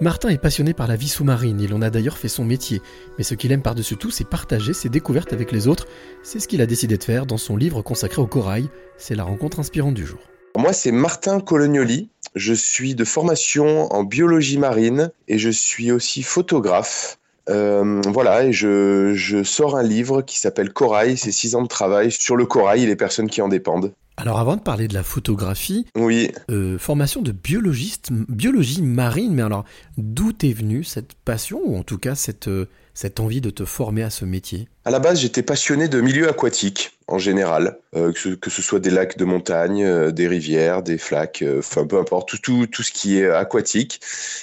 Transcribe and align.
Martin 0.00 0.28
est 0.28 0.38
passionné 0.38 0.74
par 0.74 0.86
la 0.86 0.94
vie 0.94 1.08
sous-marine, 1.08 1.60
il 1.60 1.74
en 1.74 1.82
a 1.82 1.90
d'ailleurs 1.90 2.18
fait 2.18 2.28
son 2.28 2.44
métier, 2.44 2.80
mais 3.18 3.24
ce 3.24 3.34
qu'il 3.34 3.50
aime 3.50 3.62
par-dessus 3.62 3.96
tout, 3.96 4.12
c'est 4.12 4.28
partager 4.28 4.72
ses 4.72 4.88
découvertes 4.88 5.32
avec 5.32 5.50
les 5.50 5.66
autres. 5.66 5.88
C'est 6.22 6.38
ce 6.38 6.46
qu'il 6.46 6.62
a 6.62 6.66
décidé 6.66 6.96
de 6.96 7.02
faire 7.02 7.26
dans 7.26 7.36
son 7.36 7.56
livre 7.56 7.82
consacré 7.82 8.22
au 8.22 8.28
corail. 8.28 8.68
C'est 8.96 9.16
la 9.16 9.24
rencontre 9.24 9.58
inspirante 9.58 9.94
du 9.94 10.06
jour. 10.06 10.20
Moi, 10.56 10.72
c'est 10.72 10.92
Martin 10.92 11.40
Colognoli. 11.40 12.10
Je 12.36 12.54
suis 12.54 12.94
de 12.94 13.04
formation 13.04 13.92
en 13.92 14.04
biologie 14.04 14.58
marine 14.58 15.10
et 15.26 15.38
je 15.38 15.50
suis 15.50 15.90
aussi 15.90 16.22
photographe. 16.22 17.18
Euh, 17.50 18.00
voilà, 18.06 18.44
et 18.44 18.52
je, 18.52 19.14
je, 19.14 19.42
sors 19.42 19.76
un 19.76 19.82
livre 19.82 20.22
qui 20.22 20.38
s'appelle 20.38 20.72
Corail, 20.72 21.16
c'est 21.16 21.32
six 21.32 21.56
ans 21.56 21.62
de 21.62 21.68
travail 21.68 22.12
sur 22.12 22.36
le 22.36 22.46
corail 22.46 22.84
et 22.84 22.86
les 22.86 22.94
personnes 22.94 23.28
qui 23.28 23.42
en 23.42 23.48
dépendent. 23.48 23.92
Alors 24.20 24.40
avant 24.40 24.56
de 24.56 24.60
parler 24.60 24.88
de 24.88 24.94
la 24.94 25.04
photographie, 25.04 25.86
oui. 25.94 26.32
Euh, 26.50 26.76
formation 26.76 27.22
de 27.22 27.30
biologiste, 27.30 28.08
biologie 28.10 28.82
marine, 28.82 29.32
mais 29.32 29.42
alors 29.42 29.64
d'où 29.96 30.32
est 30.42 30.52
venue 30.52 30.82
cette 30.82 31.14
passion 31.24 31.60
ou 31.64 31.78
en 31.78 31.84
tout 31.84 31.98
cas 31.98 32.16
cette, 32.16 32.48
euh, 32.48 32.66
cette 32.94 33.20
envie 33.20 33.40
de 33.40 33.50
te 33.50 33.64
former 33.64 34.02
à 34.02 34.10
ce 34.10 34.24
métier? 34.24 34.68
À 34.84 34.90
la 34.90 34.98
base, 34.98 35.20
j'étais 35.20 35.44
passionné 35.44 35.86
de 35.86 36.00
milieux 36.00 36.28
aquatiques 36.28 36.98
en 37.06 37.18
général, 37.18 37.78
euh, 37.94 38.12
que, 38.12 38.18
ce, 38.18 38.28
que, 38.30 38.50
ce, 38.50 38.60
soit 38.60 38.80
des 38.80 38.90
lacs 38.90 39.16
de 39.18 39.24
montagne, 39.24 39.84
euh, 39.84 40.10
des 40.10 40.26
rivières, 40.26 40.82
des 40.82 40.98
flaques, 40.98 41.44
enfin 41.56 41.86
peu 41.86 41.96
importe, 41.96 42.30
tout, 42.30 42.38
tout, 42.38 42.66
tout, 42.66 42.82
ce 42.82 42.90
qui 42.90 43.18
est 43.18 43.30
aquatique. 43.30 44.00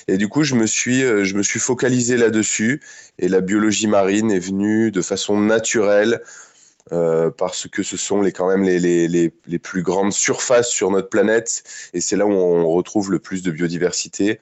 Et 0.07 0.15
du 0.15 0.29
coup, 0.29 0.43
je 0.43 0.55
me 0.55 0.67
suis, 0.67 1.01
je 1.01 1.35
me 1.35 1.43
suis 1.43 1.59
focalisé 1.59 2.15
là-dessus 2.15 2.81
et 3.19 3.27
la 3.27 3.41
biologie 3.41 3.87
marine 3.87 4.31
est 4.31 4.39
venue 4.39 4.89
de 4.89 5.01
façon 5.01 5.37
naturelle 5.37 6.21
euh, 6.91 7.31
parce 7.35 7.67
que 7.67 7.81
ce 7.81 7.97
sont 7.97 8.21
les, 8.21 8.31
quand 8.31 8.47
même 8.47 8.61
les, 8.61 8.79
les, 8.79 9.33
les, 9.47 9.59
plus 9.59 9.81
grandes 9.81 10.13
surfaces 10.13 10.69
sur 10.69 10.91
notre 10.91 11.09
planète 11.09 11.63
et 11.95 12.01
c'est 12.01 12.15
là 12.15 12.27
où 12.27 12.31
on 12.31 12.69
retrouve 12.69 13.11
le 13.11 13.17
plus 13.17 13.41
de 13.41 13.49
biodiversité. 13.49 14.39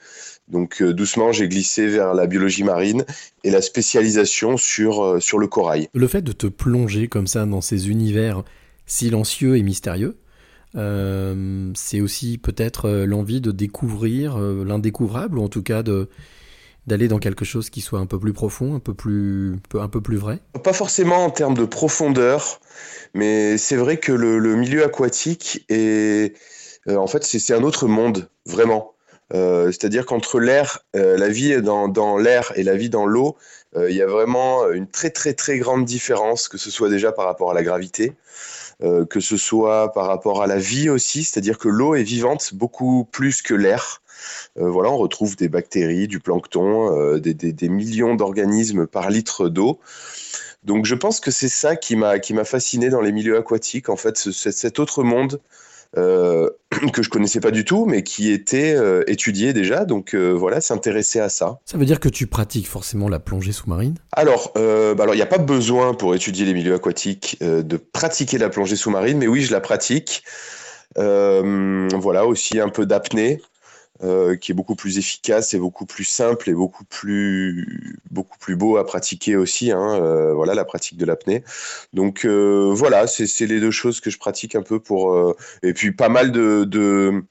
Donc 0.49 0.81
euh, 0.81 0.93
doucement, 0.93 1.31
j'ai 1.31 1.47
glissé 1.47 1.87
vers 1.87 2.13
la 2.13 2.27
biologie 2.27 2.65
marine 2.65 3.05
et 3.45 3.49
la 3.49 3.61
spécialisation 3.61 4.57
sur, 4.57 5.05
euh, 5.05 5.19
sur 5.21 5.39
le 5.39 5.47
corail. 5.47 5.87
Le 5.93 6.07
fait 6.07 6.21
de 6.21 6.33
te 6.33 6.47
plonger 6.47 7.07
comme 7.07 7.27
ça 7.27 7.45
dans 7.45 7.61
ces 7.61 7.89
univers 7.89 8.43
silencieux 8.85 9.55
et 9.55 9.63
mystérieux, 9.63 10.17
c'est 10.75 12.01
aussi 12.01 12.39
peut-être 12.39 12.89
l'envie 13.05 13.41
de 13.41 13.51
découvrir 13.51 14.39
l'indécouvrable 14.39 15.37
ou 15.37 15.43
en 15.43 15.47
tout 15.47 15.61
cas 15.61 15.83
de 15.83 16.09
d'aller 16.87 17.07
dans 17.07 17.19
quelque 17.19 17.45
chose 17.45 17.69
qui 17.69 17.81
soit 17.81 17.99
un 17.99 18.05
peu 18.05 18.19
plus 18.19 18.33
profond, 18.33 18.75
un 18.75 18.79
peu 18.79 18.93
plus, 18.93 19.59
un 19.73 19.87
peu 19.87 20.01
plus 20.01 20.17
vrai? 20.17 20.39
Pas 20.63 20.73
forcément 20.73 21.25
en 21.25 21.29
termes 21.29 21.55
de 21.55 21.65
profondeur, 21.65 22.59
mais 23.13 23.57
c'est 23.57 23.75
vrai 23.75 23.97
que 23.97 24.11
le, 24.11 24.55
milieu 24.55 24.83
aquatique 24.83 25.65
est, 25.69 26.35
euh, 26.87 26.97
en 26.97 27.07
fait, 27.07 27.23
c'est 27.23 27.53
un 27.53 27.63
autre 27.63 27.87
monde, 27.87 28.29
vraiment. 28.45 28.93
Euh, 29.33 29.67
C'est-à-dire 29.67 30.05
qu'entre 30.05 30.39
l'air, 30.39 30.79
euh, 30.95 31.17
la 31.17 31.29
vie 31.29 31.61
dans, 31.61 31.87
dans 31.87 32.17
l'air 32.17 32.51
et 32.55 32.63
la 32.63 32.75
vie 32.75 32.89
dans 32.89 33.05
l'eau, 33.05 33.37
il 33.75 33.95
y 33.95 34.03
a 34.03 34.05
vraiment 34.05 34.69
une 34.69 34.85
très 34.85 35.09
très 35.09 35.33
très 35.33 35.57
grande 35.57 35.83
différence, 35.83 36.47
que 36.47 36.59
ce 36.59 36.69
soit 36.69 36.89
déjà 36.89 37.11
par 37.11 37.25
rapport 37.25 37.49
à 37.49 37.55
la 37.55 37.63
gravité, 37.63 38.13
que 38.81 39.19
ce 39.19 39.35
soit 39.35 39.91
par 39.93 40.05
rapport 40.05 40.43
à 40.43 40.45
la 40.45 40.57
vie 40.57 40.91
aussi, 40.91 41.23
c'est-à-dire 41.23 41.57
que 41.57 41.69
l'eau 41.69 41.95
est 41.95 42.03
vivante 42.03 42.53
beaucoup 42.53 43.05
plus 43.11 43.41
que 43.41 43.55
l'air. 43.55 44.02
Euh, 44.59 44.69
voilà, 44.69 44.91
on 44.91 44.97
retrouve 44.97 45.35
des 45.35 45.49
bactéries, 45.49 46.07
du 46.07 46.19
plancton, 46.19 46.97
euh, 46.97 47.19
des, 47.19 47.33
des, 47.33 47.53
des, 47.53 47.69
millions 47.69 48.15
d'organismes 48.15 48.87
par 48.87 49.09
litre 49.09 49.49
d'eau. 49.49 49.79
Donc 50.63 50.85
je 50.85 50.95
pense 50.95 51.19
que 51.19 51.31
c'est 51.31 51.49
ça 51.49 51.75
qui 51.75 51.95
m'a 51.95 52.19
qui 52.19 52.33
m'a 52.33 52.45
fasciné 52.45 52.89
dans 52.89 53.01
les 53.01 53.11
milieux 53.11 53.37
aquatiques, 53.37 53.89
en 53.89 53.97
fait, 53.97 54.17
ce, 54.17 54.31
cet 54.31 54.79
autre 54.79 55.03
monde 55.03 55.39
euh, 55.97 56.49
que 56.93 57.03
je 57.03 57.09
connaissais 57.09 57.39
pas 57.39 57.51
du 57.51 57.65
tout, 57.65 57.85
mais 57.85 58.03
qui 58.03 58.31
était 58.31 58.73
euh, 58.75 59.03
étudié 59.07 59.53
déjà. 59.53 59.85
Donc 59.85 60.15
euh, 60.15 60.31
voilà, 60.31 60.61
s'intéresser 60.61 61.19
à 61.19 61.29
ça. 61.29 61.59
Ça 61.65 61.77
veut 61.77 61.85
dire 61.85 61.99
que 61.99 62.09
tu 62.09 62.27
pratiques 62.27 62.67
forcément 62.67 63.09
la 63.09 63.19
plongée 63.19 63.51
sous-marine? 63.51 63.95
Alors, 64.11 64.51
bah 64.55 65.03
alors 65.03 65.13
il 65.13 65.17
n'y 65.17 65.23
a 65.23 65.27
pas 65.27 65.37
besoin 65.37 65.93
pour 65.93 66.15
étudier 66.15 66.45
les 66.45 66.53
milieux 66.53 66.73
aquatiques 66.73 67.37
de 67.41 67.77
pratiquer 67.77 68.37
la 68.37 68.49
plongée 68.49 68.75
sous-marine, 68.75 69.17
mais 69.17 69.27
oui, 69.27 69.41
je 69.41 69.51
la 69.51 69.61
pratique. 69.61 70.23
voilà, 70.95 72.25
aussi 72.25 72.59
un 72.59 72.69
peu 72.69 72.85
d'apnée. 72.85 73.41
Euh, 74.01 74.35
qui 74.35 74.51
est 74.51 74.55
beaucoup 74.55 74.75
plus 74.75 74.97
efficace 74.97 75.53
et 75.53 75.59
beaucoup 75.59 75.85
plus 75.85 76.03
simple 76.03 76.49
et 76.49 76.53
beaucoup 76.53 76.83
plus 76.83 77.99
beaucoup 78.09 78.39
plus 78.39 78.55
beau 78.55 78.77
à 78.77 78.85
pratiquer 78.85 79.35
aussi. 79.35 79.71
Hein, 79.71 80.01
euh, 80.01 80.33
voilà 80.33 80.55
la 80.55 80.65
pratique 80.65 80.97
de 80.97 81.05
l'apnée. 81.05 81.43
Donc 81.93 82.25
euh, 82.25 82.73
voilà, 82.73 83.05
c'est 83.05 83.45
les 83.45 83.59
deux 83.59 83.71
choses 83.71 83.99
que 84.01 84.09
je 84.09 84.17
pratique 84.17 84.55
un 84.55 84.63
peu 84.63 84.79
pour 84.79 85.35
et 85.61 85.73
puis 85.73 85.91
pas 85.91 86.09
mal 86.09 86.31
de, 86.31 86.63
de 86.63 87.23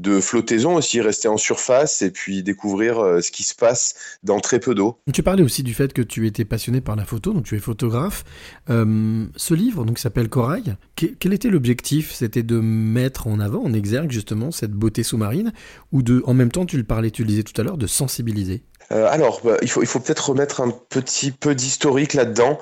de 0.00 0.20
flottaison 0.20 0.76
aussi, 0.76 1.00
rester 1.00 1.28
en 1.28 1.36
surface 1.36 2.02
et 2.02 2.10
puis 2.10 2.42
découvrir 2.42 2.98
euh, 2.98 3.20
ce 3.20 3.30
qui 3.30 3.42
se 3.42 3.54
passe 3.54 3.94
dans 4.22 4.40
très 4.40 4.58
peu 4.58 4.74
d'eau. 4.74 4.98
Tu 5.12 5.22
parlais 5.22 5.42
aussi 5.42 5.62
du 5.62 5.74
fait 5.74 5.92
que 5.92 6.02
tu 6.02 6.26
étais 6.26 6.44
passionné 6.44 6.80
par 6.80 6.96
la 6.96 7.04
photo, 7.04 7.32
donc 7.32 7.44
tu 7.44 7.56
es 7.56 7.58
photographe. 7.58 8.24
Euh, 8.70 9.26
ce 9.36 9.54
livre, 9.54 9.84
donc 9.84 9.98
s'appelle 9.98 10.28
Corail. 10.28 10.76
Quel 10.96 11.32
était 11.32 11.48
l'objectif? 11.48 12.12
C'était 12.12 12.42
de 12.42 12.58
mettre 12.60 13.26
en 13.26 13.40
avant, 13.40 13.62
en 13.62 13.72
exergue 13.72 14.10
justement 14.10 14.50
cette 14.50 14.72
beauté 14.72 15.02
sous-marine, 15.02 15.52
ou 15.92 16.02
de, 16.02 16.22
en 16.26 16.34
même 16.34 16.50
temps, 16.50 16.66
tu 16.66 16.76
le 16.76 16.84
parlais, 16.84 17.10
tu 17.10 17.22
le 17.22 17.28
disais 17.28 17.42
tout 17.42 17.58
à 17.60 17.64
l'heure, 17.64 17.78
de 17.78 17.86
sensibiliser? 17.86 18.62
Euh, 18.92 19.06
alors, 19.10 19.40
bah, 19.44 19.56
il 19.62 19.70
faut, 19.70 19.82
il 19.82 19.86
faut 19.86 20.00
peut-être 20.00 20.30
remettre 20.30 20.60
un 20.60 20.70
petit 20.88 21.30
peu 21.30 21.54
d'historique 21.54 22.14
là-dedans. 22.14 22.58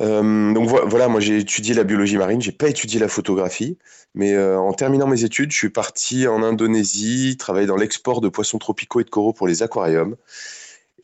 Euh, 0.00 0.52
donc 0.52 0.68
voilà, 0.68 1.08
moi 1.08 1.20
j'ai 1.20 1.38
étudié 1.38 1.74
la 1.74 1.84
biologie 1.84 2.16
marine, 2.16 2.40
j'ai 2.40 2.52
pas 2.52 2.68
étudié 2.68 3.00
la 3.00 3.08
photographie, 3.08 3.78
mais 4.14 4.34
euh, 4.34 4.58
en 4.58 4.72
terminant 4.72 5.08
mes 5.08 5.24
études, 5.24 5.50
je 5.50 5.56
suis 5.56 5.70
parti 5.70 6.28
en 6.28 6.42
Indonésie, 6.42 7.36
travailler 7.36 7.66
dans 7.66 7.76
l'export 7.76 8.20
de 8.20 8.28
poissons 8.28 8.58
tropicaux 8.58 9.00
et 9.00 9.04
de 9.04 9.10
coraux 9.10 9.32
pour 9.32 9.48
les 9.48 9.62
aquariums. 9.62 10.16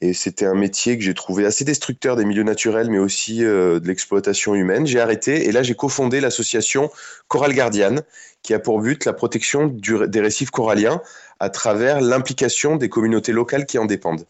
Et 0.05 0.13
c'était 0.13 0.45
un 0.45 0.55
métier 0.55 0.99
que 0.99 1.03
j'ai 1.03 1.15
trouvé 1.15 1.47
assez 1.47 1.65
destructeur 1.65 2.15
des 2.15 2.27
milieux 2.27 2.43
naturels, 2.43 2.91
mais 2.91 2.99
aussi 2.99 3.43
euh, 3.43 3.81
de 3.81 3.89
l'exploitation 3.89 4.55
humaine. 4.55 4.87
J'ai 4.87 5.01
arrêté 5.01 5.49
et 5.49 5.53
là 5.53 5.63
j'ai 5.63 5.75
cofondé 5.75 6.21
l'association 6.21 6.91
Coral 7.27 7.55
Guardian, 7.55 7.97
qui 8.43 8.53
a 8.53 8.59
pour 8.59 8.83
but 8.83 9.07
la 9.07 9.15
protection 9.15 9.67
des 9.67 10.21
récifs 10.21 10.51
coralliens 10.51 11.01
à 11.41 11.49
travers 11.49 12.03
l'implication 12.03 12.77
des 12.77 12.91
communautés 12.91 13.33
locales 13.33 13.65
qui 13.65 13.79
en 13.79 13.87
dépendent. 13.87 14.27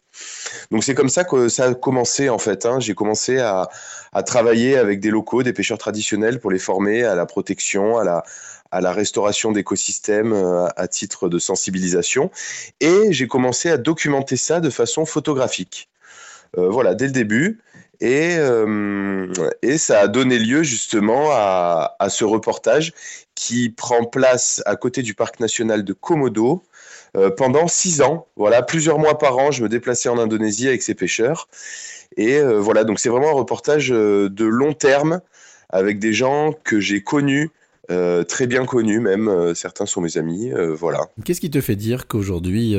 Donc 0.70 0.84
c'est 0.84 0.94
comme 0.94 1.08
ça 1.08 1.24
que 1.24 1.48
ça 1.48 1.64
a 1.64 1.74
commencé 1.74 2.28
en 2.28 2.38
fait. 2.38 2.66
Hein. 2.66 2.78
J'ai 2.78 2.94
commencé 2.94 3.38
à, 3.38 3.68
travailler 4.24 4.76
avec 4.76 5.00
des 5.00 5.10
locaux, 5.10 5.42
des 5.42 5.52
pêcheurs 5.52 5.78
traditionnels 5.78 6.38
pour 6.38 6.52
les 6.52 6.60
former 6.60 7.02
à 7.02 7.16
la 7.16 7.26
protection, 7.26 7.98
à 7.98 8.04
la, 8.04 8.22
à 8.74 8.80
la 8.80 8.92
restauration 8.92 9.52
d'écosystèmes 9.52 10.32
euh, 10.32 10.66
à 10.76 10.88
titre 10.88 11.28
de 11.28 11.38
sensibilisation. 11.38 12.32
Et 12.80 13.12
j'ai 13.12 13.28
commencé 13.28 13.70
à 13.70 13.76
documenter 13.76 14.36
ça 14.36 14.58
de 14.58 14.68
façon 14.68 15.06
photographique. 15.06 15.88
Euh, 16.58 16.68
voilà, 16.68 16.96
dès 16.96 17.06
le 17.06 17.12
début. 17.12 17.60
Et, 18.00 18.34
euh, 18.36 19.32
et, 19.62 19.78
ça 19.78 20.00
a 20.00 20.08
donné 20.08 20.40
lieu 20.40 20.64
justement 20.64 21.28
à, 21.30 21.96
ce 22.08 22.24
reportage 22.24 22.92
qui 23.36 23.70
prend 23.70 24.04
place 24.04 24.60
à 24.66 24.74
côté 24.74 25.02
du 25.02 25.14
parc 25.14 25.38
national 25.38 25.84
de 25.84 25.92
Komodo 25.92 26.64
pendant 27.36 27.68
six 27.68 28.02
ans. 28.02 28.26
Voilà, 28.34 28.62
plusieurs 28.62 28.98
mois 28.98 29.16
par 29.16 29.38
an, 29.38 29.52
je 29.52 29.62
me 29.62 29.68
déplaçais 29.68 30.08
en 30.08 30.18
Indonésie 30.18 30.66
avec 30.66 30.82
ces 30.82 30.94
pêcheurs. 30.94 31.48
Et 32.16 32.42
voilà, 32.42 32.82
donc 32.82 32.98
c'est 32.98 33.08
vraiment 33.08 33.30
un 33.30 33.34
reportage 33.34 33.90
de 33.90 34.44
long 34.44 34.72
terme 34.72 35.20
avec 35.70 36.00
des 36.00 36.12
gens 36.12 36.52
que 36.64 36.80
j'ai 36.80 37.00
connus. 37.00 37.50
Euh, 37.90 38.24
très 38.24 38.46
bien 38.46 38.64
connus 38.64 39.00
même, 39.00 39.28
euh, 39.28 39.54
certains 39.54 39.86
sont 39.86 40.00
mes 40.00 40.16
amis, 40.16 40.52
euh, 40.52 40.74
voilà. 40.74 41.08
Qu'est-ce 41.24 41.40
qui 41.40 41.50
te 41.50 41.60
fait 41.60 41.76
dire 41.76 42.06
qu'aujourd'hui, 42.06 42.76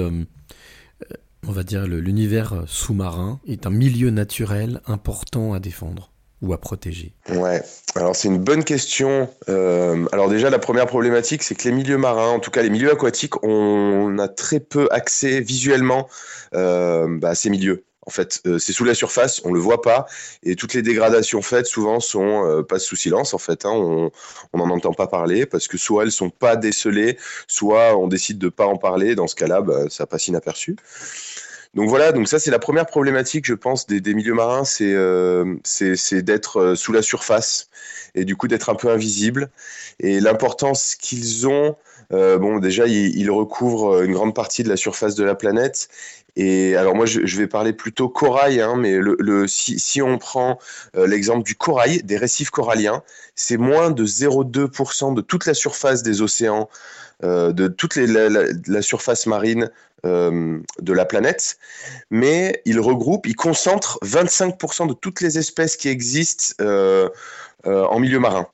on 1.47 1.51
va 1.51 1.63
dire 1.63 1.87
l'univers 1.87 2.63
sous-marin 2.67 3.39
est 3.47 3.67
un 3.67 3.69
milieu 3.69 4.09
naturel 4.09 4.81
important 4.87 5.53
à 5.53 5.59
défendre 5.59 6.11
ou 6.41 6.53
à 6.53 6.57
protéger? 6.59 7.13
Ouais, 7.29 7.61
alors 7.95 8.15
c'est 8.15 8.27
une 8.27 8.37
bonne 8.37 8.63
question. 8.63 9.29
Euh, 9.49 10.05
alors 10.11 10.29
déjà, 10.29 10.49
la 10.49 10.59
première 10.59 10.85
problématique, 10.85 11.43
c'est 11.43 11.55
que 11.55 11.63
les 11.63 11.71
milieux 11.73 11.97
marins, 11.97 12.29
en 12.29 12.39
tout 12.39 12.51
cas 12.51 12.61
les 12.61 12.69
milieux 12.69 12.91
aquatiques, 12.91 13.43
on 13.43 14.17
a 14.19 14.27
très 14.27 14.59
peu 14.59 14.87
accès 14.91 15.41
visuellement 15.41 16.07
euh, 16.53 17.07
bah, 17.19 17.29
à 17.29 17.35
ces 17.35 17.49
milieux. 17.49 17.85
En 18.05 18.11
fait, 18.11 18.41
euh, 18.45 18.59
c'est 18.59 18.73
sous 18.73 18.83
la 18.83 18.93
surface, 18.93 19.41
on 19.45 19.53
le 19.53 19.59
voit 19.59 19.81
pas, 19.81 20.05
et 20.43 20.55
toutes 20.55 20.73
les 20.73 20.83
dégradations 20.83 21.41
faites 21.41 21.65
souvent 21.65 21.99
euh, 22.15 22.61
passent 22.61 22.85
sous 22.85 22.95
silence. 22.95 23.33
En 23.33 23.39
fait, 23.39 23.65
hein, 23.65 23.71
on 23.71 24.11
n'en 24.53 24.69
entend 24.69 24.93
pas 24.93 25.07
parler 25.07 25.45
parce 25.45 25.67
que 25.67 25.77
soit 25.77 26.03
elles 26.03 26.11
sont 26.11 26.29
pas 26.29 26.55
décelées, 26.55 27.17
soit 27.47 27.97
on 27.97 28.07
décide 28.07 28.37
de 28.37 28.49
pas 28.49 28.67
en 28.67 28.77
parler. 28.77 29.15
Dans 29.15 29.27
ce 29.27 29.35
cas-là, 29.35 29.61
bah, 29.61 29.89
ça 29.89 30.05
passe 30.05 30.27
inaperçu. 30.27 30.75
Donc 31.73 31.89
voilà, 31.89 32.13
donc 32.13 32.29
ça 32.29 32.39
c'est 32.39 32.51
la 32.51 32.59
première 32.59 32.85
problématique, 32.85 33.45
je 33.45 33.53
pense, 33.53 33.85
des, 33.85 34.13
milieux 34.13 34.33
marins, 34.33 34.63
c'est 34.63 34.93
euh, 34.93 35.55
d'être 36.21 36.75
sous 36.75 36.93
la 36.93 37.01
surface 37.01 37.69
et 38.15 38.25
du 38.25 38.35
coup 38.35 38.47
d'être 38.47 38.69
un 38.69 38.75
peu 38.75 38.89
invisible. 38.89 39.49
Et 39.99 40.19
l'importance 40.19 40.95
qu'ils 40.95 41.47
ont, 41.47 41.75
euh, 42.13 42.37
bon 42.37 42.59
déjà 42.59 42.87
ils, 42.87 43.15
ils, 43.17 43.29
recouvrent 43.29 44.03
une 44.03 44.13
grande 44.13 44.33
partie 44.33 44.63
de 44.63 44.69
la 44.69 44.77
surface 44.77 45.15
de 45.15 45.23
la 45.23 45.35
planète. 45.35 45.89
Et 46.37 46.75
alors 46.75 46.95
moi 46.95 47.05
je, 47.05 47.37
vais 47.37 47.47
parler 47.47 47.71
plutôt 47.71 48.09
corail, 48.09 48.59
hein, 48.59 48.75
mais 48.77 48.97
le, 48.97 49.47
si, 49.47 49.79
si 49.79 50.01
on 50.01 50.17
prend 50.17 50.59
euh, 50.97 51.07
l'exemple 51.07 51.43
du 51.43 51.55
corail, 51.55 52.03
des 52.03 52.17
récifs 52.17 52.49
coralliens, 52.49 53.03
c'est 53.35 53.57
moins 53.57 53.91
de 53.91 54.05
0,2% 54.05 55.13
de 55.13 55.21
toute 55.21 55.45
la 55.45 55.53
surface 55.53 56.03
des 56.03 56.21
océans 56.21 56.69
de 57.23 57.67
toute 57.69 57.95
la, 57.95 58.81
surface 58.81 59.25
marine 59.25 59.71
de 60.03 60.93
la 60.93 61.05
planète, 61.05 61.57
mais 62.11 62.61
il 62.65 62.79
regroupe, 62.81 63.25
il 63.25 63.37
concentre 63.37 63.97
25% 64.03 64.87
de 64.87 64.93
toutes 64.93 65.21
les 65.21 65.37
espèces 65.37 65.77
qui 65.77 65.87
existent 65.87 66.53
en 67.65 67.99
milieu 67.99 68.19
marin. 68.19 68.47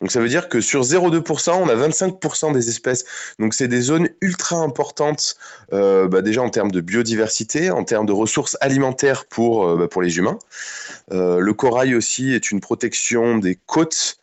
Donc 0.00 0.10
ça 0.10 0.20
veut 0.20 0.28
dire 0.28 0.48
que 0.48 0.60
sur 0.60 0.82
0,2%, 0.82 1.52
on 1.52 1.68
a 1.68 1.74
25% 1.74 2.52
des 2.52 2.68
espèces. 2.68 3.04
Donc 3.38 3.54
c'est 3.54 3.68
des 3.68 3.80
zones 3.80 4.08
ultra 4.20 4.56
importantes, 4.56 5.36
euh, 5.72 6.06
bah, 6.06 6.20
déjà 6.20 6.42
en 6.42 6.50
termes 6.50 6.70
de 6.70 6.82
biodiversité, 6.82 7.70
en 7.70 7.82
termes 7.82 8.04
de 8.04 8.12
ressources 8.12 8.58
alimentaires 8.60 9.24
pour, 9.24 9.66
euh, 9.66 9.76
bah, 9.76 9.88
pour 9.88 10.02
les 10.02 10.18
humains. 10.18 10.38
Euh, 11.12 11.38
le 11.38 11.54
corail 11.54 11.94
aussi 11.94 12.32
est 12.32 12.50
une 12.50 12.60
protection 12.60 13.38
des 13.38 13.58
côtes. 13.66 14.18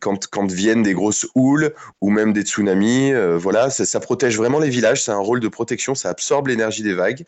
quand, 0.00 0.28
quand 0.30 0.52
viennent 0.52 0.84
des 0.84 0.94
grosses 0.94 1.26
houles 1.34 1.74
ou 2.00 2.10
même 2.10 2.32
des 2.32 2.42
tsunamis, 2.42 3.12
voilà, 3.36 3.70
ça, 3.70 3.84
ça, 3.84 3.98
protège 3.98 4.36
vraiment 4.36 4.60
les 4.60 4.68
villages. 4.68 5.02
C'est 5.02 5.10
un 5.10 5.18
rôle 5.18 5.40
de 5.40 5.48
protection, 5.48 5.96
ça 5.96 6.10
absorbe 6.10 6.46
l'énergie 6.46 6.84
des 6.84 6.94
vagues. 6.94 7.24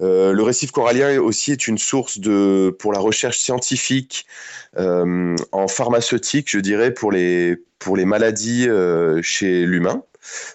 Euh, 0.00 0.32
le 0.32 0.42
récif 0.42 0.70
corallien 0.70 1.18
aussi 1.20 1.52
est 1.52 1.68
une 1.68 1.78
source 1.78 2.18
de, 2.18 2.74
pour 2.78 2.92
la 2.92 2.98
recherche 2.98 3.38
scientifique 3.38 4.26
euh, 4.78 5.36
en 5.52 5.68
pharmaceutique, 5.68 6.50
je 6.50 6.58
dirais, 6.58 6.92
pour 6.92 7.12
les, 7.12 7.62
pour 7.78 7.96
les 7.96 8.04
maladies 8.04 8.68
euh, 8.68 9.20
chez 9.22 9.66
l'humain 9.66 10.02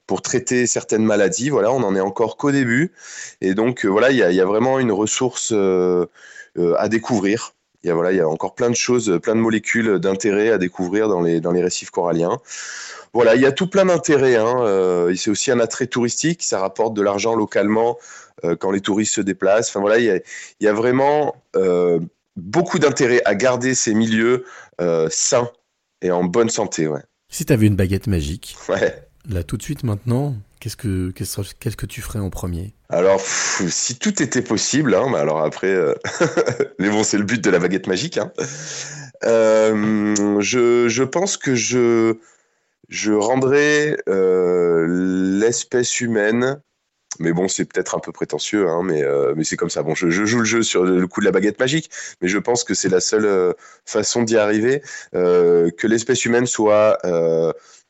pour 0.08 0.22
traiter 0.22 0.68
certaines 0.68 1.04
maladies. 1.04 1.50
Voilà, 1.50 1.72
on 1.72 1.80
n'en 1.80 1.96
est 1.96 2.02
encore 2.02 2.38
qu'au 2.38 2.52
début. 2.52 2.94
Et 3.42 3.56
donc, 3.56 3.86
voilà, 3.86 4.12
il 4.12 4.16
y, 4.16 4.36
y 4.36 4.42
a, 4.42 4.46
vraiment 4.46 4.80
une 4.80 4.92
ressource 4.92 5.52
à 5.52 6.88
découvrir. 6.88 7.55
Il 7.86 7.90
y, 7.90 7.92
a, 7.92 7.94
voilà, 7.94 8.12
il 8.12 8.18
y 8.18 8.20
a 8.20 8.28
encore 8.28 8.56
plein 8.56 8.72
de 8.72 8.76
choses, 8.76 9.20
plein 9.22 9.36
de 9.36 9.40
molécules 9.40 10.00
d'intérêt 10.00 10.50
à 10.50 10.58
découvrir 10.58 11.08
dans 11.08 11.22
les, 11.22 11.40
dans 11.40 11.52
les 11.52 11.62
récifs 11.62 11.92
coralliens. 11.92 12.40
Voilà, 13.14 13.36
il 13.36 13.42
y 13.42 13.46
a 13.46 13.52
tout 13.52 13.68
plein 13.68 13.86
d'intérêts. 13.86 14.36
Hein. 14.36 15.08
c'est 15.16 15.30
aussi 15.30 15.52
un 15.52 15.60
attrait 15.60 15.88
touristique, 15.88 16.42
ça 16.44 16.60
rapporte 16.60 16.96
de 16.96 17.02
l'argent 17.02 17.36
localement 17.36 17.98
euh, 18.44 18.56
quand 18.56 18.72
les 18.72 18.82
touristes 18.82 19.16
se 19.16 19.22
déplacent. 19.22 19.70
Enfin 19.70 19.80
voilà, 19.80 20.00
il 20.00 20.22
y 20.60 20.68
a, 20.68 20.74
vraiment 20.74 21.36
euh, 21.56 22.00
beaucoup 22.36 22.80
d'intérêt 22.80 23.22
à 23.24 23.34
garder 23.34 23.76
ces 23.76 23.94
milieux 23.94 24.46
euh, 24.82 25.08
sains 25.10 25.50
et 26.02 26.12
en 26.12 26.24
bonne 26.26 26.50
santé. 26.50 26.88
Ouais. 26.88 27.02
Si 27.30 27.46
tu 27.46 27.54
avais 27.54 27.68
une 27.68 27.76
baguette 27.76 28.08
magique, 28.08 28.58
ouais. 28.68 29.08
là 29.30 29.44
tout 29.44 29.56
de 29.56 29.64
suite 29.64 29.84
maintenant, 29.84 30.36
qu'est-ce 30.60 30.76
que, 30.78 31.86
tu 31.86 32.02
ferais 32.02 32.20
en 32.20 32.30
premier? 32.30 32.74
Alors, 32.90 33.22
si 33.22 33.98
tout 33.98 34.22
était 34.22 34.42
possible, 34.42 34.94
hein, 34.94 35.10
bah 35.12 35.20
alors 35.20 35.44
après, 35.44 35.76
mais 36.80 36.90
bon, 36.90 37.04
c'est 37.04 37.18
le 37.18 37.24
but 37.24 37.44
de 37.44 37.50
la 37.50 37.60
baguette 37.60 37.88
magique. 37.88 38.18
Hein. 38.18 38.32
je, 39.24 40.86
je, 40.88 41.04
pense 41.04 41.38
que 41.38 41.56
je, 41.56 42.18
je 42.90 43.12
rendrais 43.12 43.98
l'espèce 44.08 46.02
humaine 46.02 46.62
mais 47.20 47.34
bon, 47.34 47.48
c'est 47.48 47.66
peut-être 47.66 47.96
un 47.96 48.00
peu 48.00 48.12
prétentieux, 48.12 48.68
hein, 48.70 48.82
mais, 48.84 49.04
euh, 49.04 49.34
mais 49.36 49.44
c'est 49.44 49.58
comme 49.58 49.70
ça. 49.70 49.84
Bon, 49.84 49.96
je, 49.96 50.10
joue 50.10 50.40
le 50.40 50.46
jeu 50.46 50.64
sur 50.64 50.84
le 50.84 51.08
coup 51.08 51.20
de 51.20 51.26
la 51.26 51.32
baguette 51.32 51.60
magique, 51.60 51.90
mais 52.22 52.28
je 52.28 52.38
pense 52.38 52.64
que 52.64 52.74
c'est 52.74 52.90
la 52.90 53.00
seule 53.00 53.26
euh, 53.26 53.54
façon 53.86 54.24
d'y 54.24 54.38
arriver, 54.38 54.82
euh, 55.14 55.70
que 55.72 55.88
l'espèce 55.88 56.26
humaine 56.26 56.46
soit 56.46 56.98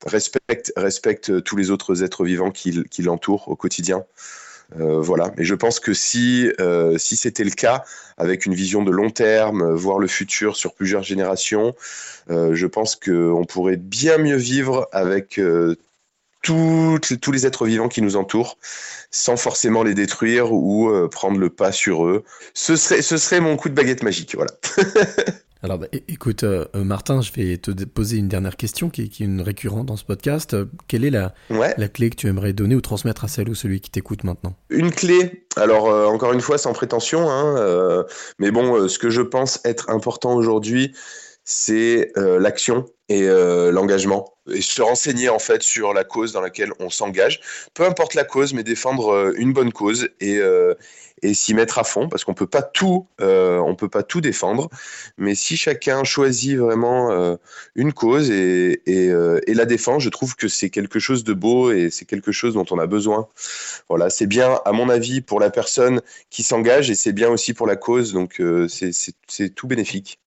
respecte, 0.05 0.71
respecte 0.75 1.43
tous 1.43 1.55
les 1.55 1.71
autres 1.71 2.03
êtres 2.03 2.25
vivants 2.25 2.51
qui, 2.51 2.83
qui 2.89 3.01
l'entourent 3.01 3.47
au 3.47 3.55
quotidien. 3.55 4.03
voilà. 4.75 5.31
Et 5.37 5.45
je 5.45 5.55
pense 5.55 5.79
que 5.79 5.93
si, 5.93 6.49
si 6.97 7.15
c'était 7.15 7.43
le 7.43 7.51
cas, 7.51 7.83
avec 8.17 8.45
une 8.45 8.53
vision 8.53 8.83
de 8.83 8.91
long 8.91 9.09
terme, 9.09 9.73
voir 9.73 9.99
le 9.99 10.07
futur 10.07 10.55
sur 10.55 10.73
plusieurs 10.73 11.03
générations, 11.03 11.75
je 12.29 12.67
pense 12.67 12.95
qu'on 12.95 13.45
pourrait 13.45 13.77
bien 13.77 14.17
mieux 14.17 14.37
vivre 14.37 14.87
avec 14.91 15.39
tous 16.45 17.31
les 17.31 17.45
êtres 17.45 17.65
vivants 17.65 17.89
qui 17.89 18.01
nous 18.01 18.15
entourent 18.15 18.57
sans 19.15 19.37
forcément 19.37 19.83
les 19.83 19.93
détruire 19.93 20.51
ou 20.51 20.89
euh, 20.89 21.07
prendre 21.07 21.39
le 21.39 21.49
pas 21.49 21.71
sur 21.71 22.05
eux. 22.05 22.23
Ce 22.53 22.75
serait, 22.75 23.01
ce 23.01 23.17
serait 23.17 23.39
mon 23.39 23.55
coup 23.55 23.69
de 23.69 23.73
baguette 23.73 24.03
magique, 24.03 24.35
voilà. 24.35 24.51
Alors 25.63 25.79
bah, 25.79 25.87
écoute, 26.09 26.43
euh, 26.43 26.65
euh, 26.75 26.83
Martin, 26.83 27.21
je 27.21 27.31
vais 27.31 27.57
te 27.57 27.71
poser 27.85 28.17
une 28.17 28.27
dernière 28.27 28.55
question 28.55 28.89
qui, 28.89 29.01
est 29.01 29.19
une 29.19 29.41
récurrente 29.41 29.87
dans 29.87 29.95
ce 29.95 30.03
podcast. 30.03 30.55
Quelle 30.87 31.05
est 31.05 31.09
la, 31.09 31.33
la 31.49 31.87
clé 31.87 32.09
que 32.09 32.15
tu 32.15 32.27
aimerais 32.27 32.53
donner 32.53 32.75
ou 32.75 32.81
transmettre 32.81 33.23
à 33.23 33.27
celle 33.27 33.49
ou 33.49 33.55
celui 33.55 33.79
qui 33.79 33.89
t'écoute 33.89 34.25
maintenant? 34.25 34.55
Une 34.69 34.91
clé, 34.91 35.47
alors 35.55 35.85
encore 36.13 36.33
une 36.33 36.41
fois 36.41 36.59
sans 36.59 36.73
prétention, 36.73 37.31
hein, 37.31 38.05
mais 38.37 38.51
bon, 38.51 38.87
ce 38.87 38.99
que 38.99 39.09
je 39.09 39.21
pense 39.21 39.59
être 39.63 39.89
important 39.89 40.35
aujourd'hui, 40.35 40.93
c'est 41.45 42.11
l'action 42.15 42.85
et 43.07 43.27
l'engagement 43.71 44.35
et 44.51 44.61
se 44.61 44.81
renseigner 44.81 45.29
en 45.29 45.39
fait 45.39 45.63
sur 45.63 45.93
la 45.93 46.03
cause 46.03 46.33
dans 46.33 46.41
laquelle 46.41 46.71
on 46.79 46.89
s'engage. 46.89 47.39
Peu 47.73 47.85
importe 47.85 48.13
la 48.13 48.23
cause, 48.23 48.53
mais 48.53 48.63
défendre 48.63 49.09
euh, 49.09 49.33
une 49.37 49.53
bonne 49.53 49.71
cause 49.71 50.09
et, 50.19 50.37
euh, 50.37 50.75
et 51.21 51.33
s'y 51.33 51.53
mettre 51.53 51.79
à 51.79 51.83
fond, 51.83 52.07
parce 52.09 52.23
qu'on 52.23 52.33
peut 52.33 52.47
euh, 53.21 53.73
peut 53.73 53.89
pas 53.89 54.03
tout 54.03 54.21
défendre. 54.21 54.69
Mais 55.17 55.35
si 55.35 55.57
chacun 55.57 56.03
choisit 56.03 56.57
vraiment 56.57 57.11
euh, 57.11 57.35
une 57.75 57.93
cause 57.93 58.29
et, 58.29 58.81
et, 58.85 59.09
euh, 59.09 59.39
et, 59.47 59.53
la 59.53 59.65
défend, 59.65 59.99
je 59.99 60.09
trouve 60.09 60.35
que 60.35 60.47
c'est 60.47 60.69
quelque 60.69 60.99
chose 60.99 61.23
de 61.23 61.33
beau 61.33 61.71
et 61.71 61.89
c'est 61.89 62.05
quelque 62.05 62.31
chose 62.31 62.53
dont 62.53 62.65
on 62.71 62.79
a 62.79 62.85
besoin. 62.85 63.27
Voilà, 63.89 64.09
c'est 64.09 64.27
bien 64.27 64.59
à 64.65 64.71
mon 64.71 64.89
avis 64.89 65.21
pour 65.21 65.39
la 65.39 65.49
personne 65.49 66.01
qui 66.29 66.43
s'engage 66.43 66.89
et 66.89 66.95
c'est 66.95 67.13
bien 67.13 67.29
aussi 67.29 67.53
pour 67.53 67.67
la 67.67 67.75
cause. 67.75 68.13
Donc 68.13 68.41
c'est 68.67 69.55
tout 69.55 69.67
bénéfique. 69.67 70.19